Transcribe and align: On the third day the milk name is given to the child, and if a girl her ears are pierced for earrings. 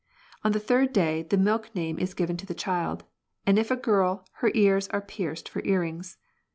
On 0.43 0.51
the 0.51 0.59
third 0.59 0.93
day 0.93 1.21
the 1.21 1.37
milk 1.37 1.75
name 1.75 1.99
is 1.99 2.15
given 2.15 2.35
to 2.37 2.45
the 2.47 2.55
child, 2.55 3.03
and 3.45 3.59
if 3.59 3.69
a 3.69 3.75
girl 3.75 4.25
her 4.37 4.49
ears 4.55 4.87
are 4.87 4.99
pierced 4.99 5.47
for 5.47 5.61
earrings. 5.63 6.17